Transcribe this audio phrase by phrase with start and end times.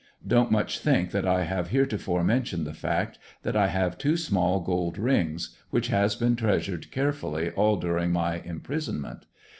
[0.25, 4.59] Don't much think that I have heretofore mentioned the fact that I have two small
[4.59, 9.27] gold rings, which has been treasured carefully all during my imprisonment.